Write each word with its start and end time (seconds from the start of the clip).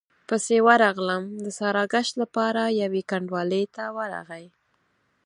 پسې 0.27 0.55
ورغلم، 0.67 1.23
د 1.43 1.45
ساراګشت 1.59 2.13
له 2.21 2.25
پاره 2.35 2.65
يوې 2.81 3.01
کنډوالې 3.11 3.63
ته 3.75 3.83
ورغی، 3.97 4.45